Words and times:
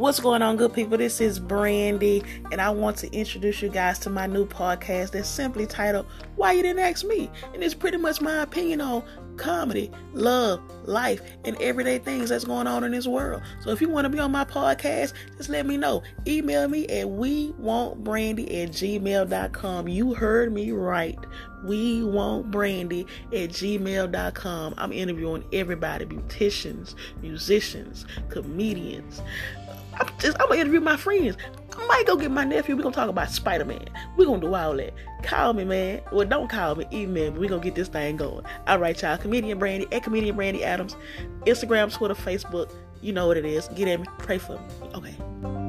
What's 0.00 0.18
going 0.18 0.40
on, 0.40 0.56
good 0.56 0.72
people? 0.72 0.96
This 0.96 1.20
is 1.20 1.38
Brandy, 1.38 2.22
and 2.50 2.58
I 2.58 2.70
want 2.70 2.96
to 2.96 3.12
introduce 3.14 3.60
you 3.60 3.68
guys 3.68 3.98
to 3.98 4.08
my 4.08 4.26
new 4.26 4.46
podcast 4.46 5.10
that's 5.10 5.28
simply 5.28 5.66
titled 5.66 6.06
Why 6.36 6.52
You 6.52 6.62
Didn't 6.62 6.78
Ask 6.78 7.04
Me. 7.04 7.30
And 7.52 7.62
it's 7.62 7.74
pretty 7.74 7.98
much 7.98 8.22
my 8.22 8.36
opinion 8.36 8.80
on 8.80 9.02
comedy, 9.36 9.90
love, 10.14 10.62
life, 10.86 11.20
and 11.44 11.54
everyday 11.60 11.98
things 11.98 12.30
that's 12.30 12.44
going 12.44 12.66
on 12.66 12.82
in 12.82 12.92
this 12.92 13.06
world. 13.06 13.42
So 13.60 13.72
if 13.72 13.82
you 13.82 13.90
want 13.90 14.06
to 14.06 14.08
be 14.08 14.18
on 14.18 14.32
my 14.32 14.46
podcast, 14.46 15.12
just 15.36 15.50
let 15.50 15.66
me 15.66 15.76
know. 15.76 16.02
Email 16.26 16.66
me 16.66 16.86
at 16.86 17.10
we 17.10 17.50
want 17.58 18.02
brandy 18.02 18.62
at 18.62 18.70
gmail.com. 18.70 19.86
You 19.86 20.14
heard 20.14 20.50
me 20.50 20.70
right. 20.72 21.18
We 21.62 22.04
want 22.04 22.50
brandy 22.50 23.06
at 23.34 23.50
gmail.com. 23.50 24.74
I'm 24.78 24.92
interviewing 24.94 25.44
everybody 25.52 26.06
beauticians, 26.06 26.94
musicians, 27.20 28.06
comedians. 28.30 29.20
I'm 30.00 30.08
just 30.18 30.40
I'm 30.40 30.48
gonna 30.48 30.60
interview 30.60 30.80
my 30.80 30.96
friends. 30.96 31.36
I 31.76 31.86
might 31.86 32.06
go 32.06 32.16
get 32.16 32.30
my 32.30 32.44
nephew. 32.44 32.76
We're 32.76 32.82
gonna 32.82 32.94
talk 32.94 33.08
about 33.08 33.30
Spider-Man. 33.30 33.86
We're 34.16 34.26
gonna 34.26 34.40
do 34.40 34.54
all 34.54 34.76
that. 34.76 34.92
Call 35.22 35.52
me, 35.52 35.64
man. 35.64 36.00
Well, 36.12 36.26
don't 36.26 36.48
call 36.48 36.74
me, 36.74 36.86
email 36.92 37.32
me. 37.32 37.38
We're 37.38 37.48
gonna 37.48 37.62
get 37.62 37.74
this 37.74 37.88
thing 37.88 38.16
going. 38.16 38.44
All 38.66 38.78
right, 38.78 39.00
y'all. 39.00 39.16
Comedian 39.18 39.58
Brandy 39.58 39.86
at 39.92 40.02
Comedian 40.02 40.36
Brandy 40.36 40.64
Adams. 40.64 40.96
Instagram, 41.46 41.92
Twitter, 41.92 42.14
Facebook. 42.14 42.72
You 43.02 43.12
know 43.12 43.26
what 43.26 43.36
it 43.36 43.44
is. 43.44 43.68
Get 43.68 43.88
at 43.88 44.00
me. 44.00 44.06
Pray 44.18 44.38
for 44.38 44.52
me. 44.52 44.60
Okay. 44.94 45.59